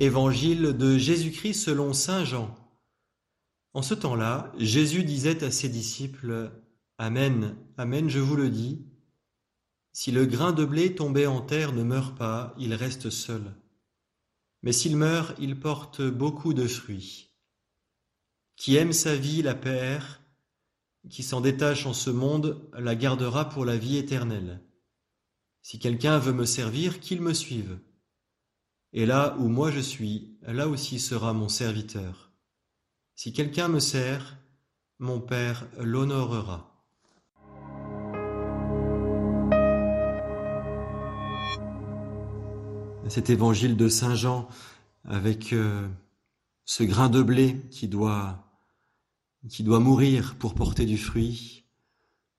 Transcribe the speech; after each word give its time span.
Évangile 0.00 0.76
de 0.76 0.96
Jésus-Christ 0.96 1.54
selon 1.54 1.92
Saint 1.92 2.24
Jean. 2.24 2.54
En 3.74 3.82
ce 3.82 3.94
temps-là, 3.94 4.52
Jésus 4.56 5.02
disait 5.02 5.42
à 5.42 5.50
ses 5.50 5.68
disciples, 5.68 6.52
Amen, 6.98 7.56
Amen, 7.76 8.08
je 8.08 8.20
vous 8.20 8.36
le 8.36 8.48
dis, 8.48 8.86
si 9.92 10.12
le 10.12 10.24
grain 10.24 10.52
de 10.52 10.64
blé 10.64 10.94
tombé 10.94 11.26
en 11.26 11.40
terre 11.40 11.72
ne 11.72 11.82
meurt 11.82 12.16
pas, 12.16 12.54
il 12.60 12.74
reste 12.74 13.10
seul. 13.10 13.42
Mais 14.62 14.70
s'il 14.70 14.96
meurt, 14.96 15.36
il 15.40 15.58
porte 15.58 16.00
beaucoup 16.00 16.54
de 16.54 16.68
fruits. 16.68 17.34
Qui 18.54 18.76
aime 18.76 18.92
sa 18.92 19.16
vie 19.16 19.42
la 19.42 19.56
perd, 19.56 20.04
qui 21.10 21.24
s'en 21.24 21.40
détache 21.40 21.86
en 21.86 21.92
ce 21.92 22.10
monde 22.10 22.70
la 22.78 22.94
gardera 22.94 23.48
pour 23.48 23.64
la 23.64 23.76
vie 23.76 23.96
éternelle. 23.96 24.62
Si 25.60 25.80
quelqu'un 25.80 26.20
veut 26.20 26.32
me 26.32 26.44
servir, 26.44 27.00
qu'il 27.00 27.20
me 27.20 27.34
suive. 27.34 27.80
Et 28.92 29.04
là 29.04 29.36
où 29.38 29.48
moi 29.48 29.70
je 29.70 29.80
suis, 29.80 30.38
là 30.42 30.68
aussi 30.68 30.98
sera 30.98 31.32
mon 31.32 31.48
serviteur. 31.48 32.32
Si 33.14 33.32
quelqu'un 33.32 33.68
me 33.68 33.80
sert, 33.80 34.38
mon 34.98 35.20
Père 35.20 35.66
l'honorera. 35.78 36.74
Cet 43.08 43.30
évangile 43.30 43.76
de 43.76 43.88
Saint 43.88 44.14
Jean 44.14 44.48
avec 45.04 45.52
euh, 45.52 45.88
ce 46.64 46.82
grain 46.82 47.08
de 47.08 47.22
blé 47.22 47.60
qui 47.70 47.88
doit 47.88 48.44
qui 49.48 49.62
doit 49.62 49.80
mourir 49.80 50.34
pour 50.34 50.54
porter 50.54 50.84
du 50.84 50.98
fruit, 50.98 51.64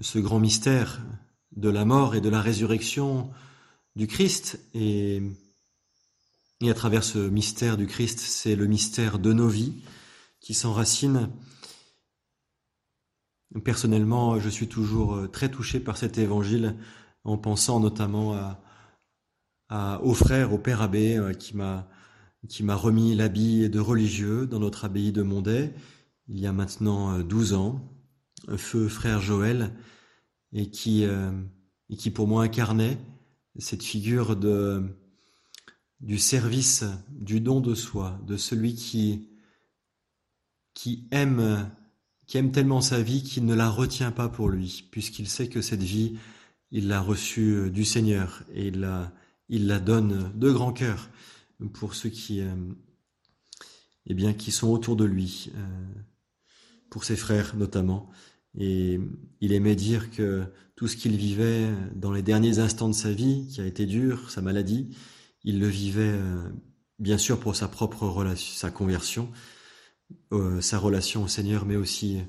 ce 0.00 0.18
grand 0.18 0.40
mystère 0.40 1.00
de 1.52 1.68
la 1.68 1.84
mort 1.84 2.14
et 2.14 2.20
de 2.20 2.28
la 2.28 2.40
résurrection 2.40 3.30
du 3.96 4.06
Christ 4.06 4.60
et 4.74 5.22
et 6.60 6.70
à 6.70 6.74
travers 6.74 7.04
ce 7.04 7.18
mystère 7.18 7.76
du 7.76 7.86
Christ, 7.86 8.18
c'est 8.18 8.54
le 8.54 8.66
mystère 8.66 9.18
de 9.18 9.32
nos 9.32 9.48
vies 9.48 9.82
qui 10.40 10.52
s'enracine. 10.52 11.30
Personnellement, 13.64 14.38
je 14.38 14.48
suis 14.48 14.68
toujours 14.68 15.14
euh, 15.14 15.26
très 15.26 15.50
touché 15.50 15.80
par 15.80 15.96
cet 15.96 16.18
évangile 16.18 16.76
en 17.24 17.38
pensant 17.38 17.80
notamment 17.80 18.34
à, 19.68 20.00
au 20.02 20.14
frère, 20.14 20.52
au 20.52 20.58
père 20.58 20.82
abbé 20.82 21.16
euh, 21.16 21.32
qui 21.32 21.54
m'a 21.54 22.74
remis 22.74 23.14
l'habit 23.14 23.68
de 23.68 23.80
religieux 23.80 24.46
dans 24.46 24.58
notre 24.58 24.84
abbaye 24.84 25.12
de 25.12 25.22
Mondet 25.22 25.74
il 26.28 26.38
y 26.38 26.46
a 26.46 26.52
maintenant 26.52 27.18
12 27.18 27.52
euh, 27.52 27.56
ans, 27.56 27.80
feu 28.56 28.88
frère 28.88 29.20
Joël, 29.20 29.74
et 30.52 30.70
qui 30.70 31.04
pour 32.14 32.28
moi 32.28 32.44
incarnait 32.44 32.98
cette 33.58 33.82
figure 33.82 34.36
de, 34.36 34.84
du 36.00 36.18
service, 36.18 36.84
du 37.10 37.40
don 37.40 37.60
de 37.60 37.74
soi, 37.74 38.18
de 38.26 38.36
celui 38.36 38.74
qui, 38.74 39.28
aime, 41.10 41.70
qui 42.26 42.38
aime 42.38 42.52
tellement 42.52 42.80
sa 42.80 43.02
vie 43.02 43.22
qu'il 43.22 43.44
ne 43.44 43.54
la 43.54 43.68
retient 43.68 44.10
pas 44.10 44.28
pour 44.28 44.48
lui, 44.48 44.88
puisqu'il 44.90 45.28
sait 45.28 45.48
que 45.48 45.60
cette 45.60 45.82
vie, 45.82 46.16
il 46.70 46.88
l'a 46.88 47.00
reçue 47.00 47.70
du 47.70 47.84
Seigneur 47.84 48.44
et 48.54 48.68
il 48.68 48.80
la, 48.80 49.12
il 49.48 49.66
la 49.66 49.80
donne 49.80 50.32
de 50.34 50.50
grand 50.50 50.72
cœur 50.72 51.10
pour 51.74 51.94
ceux 51.94 52.08
qui, 52.08 52.40
euh, 52.40 52.54
eh 54.06 54.14
bien, 54.14 54.32
qui 54.32 54.52
sont 54.52 54.68
autour 54.68 54.96
de 54.96 55.04
lui, 55.04 55.50
euh, 55.54 55.84
pour 56.88 57.04
ses 57.04 57.16
frères 57.16 57.56
notamment. 57.56 58.10
Et 58.58 58.98
il 59.40 59.52
aimait 59.52 59.76
dire 59.76 60.10
que 60.10 60.44
tout 60.76 60.88
ce 60.88 60.96
qu'il 60.96 61.16
vivait 61.16 61.68
dans 61.94 62.10
les 62.10 62.22
derniers 62.22 62.58
instants 62.58 62.88
de 62.88 62.94
sa 62.94 63.12
vie, 63.12 63.46
qui 63.48 63.60
a 63.60 63.66
été 63.66 63.86
dur, 63.86 64.30
sa 64.30 64.40
maladie, 64.40 64.96
il 65.44 65.58
le 65.60 65.66
vivait 65.66 66.12
euh, 66.12 66.48
bien 66.98 67.18
sûr 67.18 67.40
pour 67.40 67.56
sa 67.56 67.68
propre 67.68 68.34
sa 68.36 68.70
conversion, 68.70 69.30
euh, 70.32 70.60
sa 70.60 70.78
relation 70.78 71.24
au 71.24 71.28
Seigneur, 71.28 71.64
mais 71.66 71.76
aussi, 71.76 72.26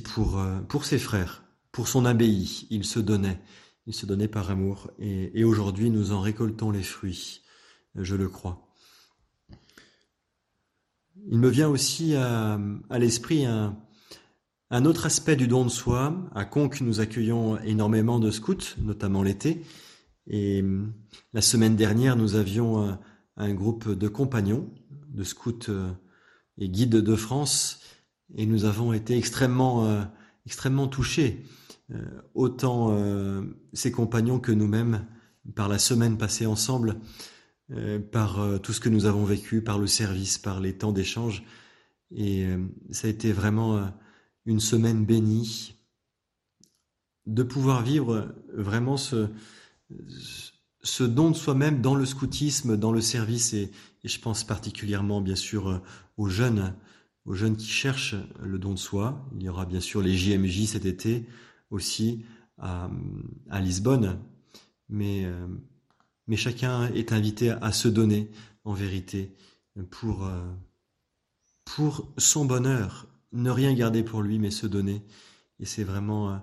pour, 0.00 0.38
euh, 0.38 0.60
pour 0.60 0.84
ses 0.84 0.98
frères, 0.98 1.44
pour 1.72 1.88
son 1.88 2.04
abbaye. 2.04 2.66
Il 2.70 2.84
se 2.84 3.00
donnait, 3.00 3.40
il 3.86 3.94
se 3.94 4.06
donnait 4.06 4.28
par 4.28 4.50
amour. 4.50 4.90
Et, 4.98 5.44
aujourd'hui, 5.44 5.90
nous 5.90 6.12
en 6.12 6.20
récoltons 6.20 6.70
les 6.70 6.82
fruits, 6.82 7.42
je 7.96 8.14
le 8.14 8.28
crois. 8.28 8.60
Il 11.30 11.38
me 11.38 11.48
vient 11.48 11.68
aussi 11.68 12.14
à, 12.14 12.58
l'esprit 12.90 13.46
un, 13.46 13.78
un 14.70 14.84
autre 14.84 15.06
aspect 15.06 15.36
du 15.36 15.48
don 15.48 15.64
de 15.64 15.70
soi. 15.70 16.14
À 16.34 16.44
Conques, 16.44 16.82
nous 16.82 17.00
accueillons 17.00 17.58
énormément 17.62 18.18
de 18.18 18.30
scouts, 18.30 18.76
notamment 18.78 19.22
l'été. 19.22 19.62
Et 20.26 20.64
la 21.32 21.42
semaine 21.42 21.76
dernière, 21.76 22.16
nous 22.16 22.34
avions 22.34 22.82
un, 22.82 22.98
un 23.36 23.54
groupe 23.54 23.90
de 23.90 24.08
compagnons, 24.08 24.70
de 25.08 25.24
scouts 25.24 25.68
euh, 25.68 25.90
et 26.58 26.68
guides 26.68 26.90
de 26.90 27.16
France, 27.16 27.80
et 28.36 28.46
nous 28.46 28.64
avons 28.64 28.92
été 28.92 29.16
extrêmement, 29.16 29.86
euh, 29.86 30.02
extrêmement 30.46 30.88
touchés, 30.88 31.44
euh, 31.92 32.22
autant 32.34 32.90
euh, 32.92 33.42
ces 33.72 33.92
compagnons 33.92 34.38
que 34.38 34.52
nous-mêmes, 34.52 35.06
par 35.54 35.68
la 35.68 35.78
semaine 35.78 36.16
passée 36.16 36.46
ensemble, 36.46 37.00
euh, 37.70 37.98
par 37.98 38.40
euh, 38.40 38.58
tout 38.58 38.72
ce 38.72 38.80
que 38.80 38.88
nous 38.88 39.06
avons 39.06 39.24
vécu, 39.24 39.62
par 39.62 39.78
le 39.78 39.86
service, 39.86 40.38
par 40.38 40.60
les 40.60 40.76
temps 40.76 40.92
d'échange. 40.92 41.44
Et 42.16 42.46
ça 42.92 43.08
a 43.08 43.10
été 43.10 43.32
vraiment 43.32 43.90
une 44.46 44.60
semaine 44.60 45.04
bénie 45.04 45.74
de 47.26 47.42
pouvoir 47.42 47.82
vivre 47.82 48.32
vraiment 48.52 48.96
ce, 48.96 49.30
ce 50.84 51.02
don 51.02 51.30
de 51.30 51.36
soi-même 51.36 51.80
dans 51.80 51.94
le 51.94 52.04
scoutisme, 52.04 52.76
dans 52.76 52.92
le 52.92 53.00
service, 53.00 53.54
et, 53.54 53.72
je 54.04 54.18
pense 54.20 54.44
particulièrement 54.44 55.22
bien 55.22 55.34
sûr 55.34 55.68
euh, 55.68 55.78
aux 56.18 56.28
jeunes, 56.28 56.74
aux 57.24 57.32
jeunes 57.32 57.56
qui 57.56 57.68
cherchent 57.68 58.16
le 58.42 58.58
don 58.58 58.74
de 58.74 58.78
soi. 58.78 59.26
Il 59.34 59.42
y 59.42 59.48
aura 59.48 59.64
bien 59.64 59.80
sûr 59.80 60.02
les 60.02 60.14
JMJ 60.14 60.66
cet 60.66 60.84
été 60.84 61.26
aussi 61.70 62.24
à, 62.58 62.90
Lisbonne, 63.60 64.20
mais, 64.88 65.24
euh, 65.24 65.46
mais 66.28 66.36
chacun 66.36 66.86
est 66.92 67.12
invité 67.12 67.50
à 67.50 67.72
se 67.72 67.88
donner 67.88 68.30
en 68.64 68.74
vérité 68.74 69.34
pour, 69.90 70.26
euh, 70.26 70.44
pour 71.64 72.12
son 72.18 72.44
bonheur, 72.44 73.08
ne 73.32 73.50
rien 73.50 73.72
garder 73.72 74.02
pour 74.04 74.22
lui, 74.22 74.38
mais 74.38 74.50
se 74.50 74.66
donner. 74.66 75.02
Et 75.58 75.64
c'est 75.64 75.82
vraiment 75.82 76.40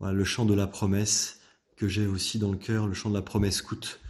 le 0.00 0.24
chant 0.24 0.46
de 0.46 0.54
la 0.54 0.66
promesse 0.66 1.39
que 1.80 1.88
j'ai 1.88 2.06
aussi 2.06 2.38
dans 2.38 2.52
le 2.52 2.58
cœur, 2.58 2.86
le 2.86 2.92
chant 2.92 3.08
de 3.08 3.14
la 3.14 3.22
promesse 3.22 3.56
scout, 3.56 4.00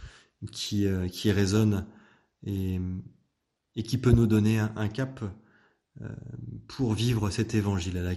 qui, 0.51 0.85
euh, 0.85 1.07
qui 1.07 1.31
résonne 1.31 1.87
et, 2.45 2.81
qui 3.85 3.97
peut 3.97 4.11
nous 4.11 4.27
donner 4.27 4.59
un, 4.59 4.89
cap 4.89 5.23
euh, 6.01 6.09
pour 6.67 6.93
vivre 6.93 7.29
cet 7.29 7.55
évangile 7.55 7.97
à 7.97 8.13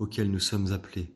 auquel 0.00 0.30
nous 0.32 0.40
sommes 0.40 0.72
appelés. 0.72 1.14